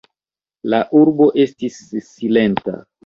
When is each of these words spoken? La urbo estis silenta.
La 0.73 0.79
urbo 1.01 1.27
estis 1.45 1.77
silenta. 2.09 2.79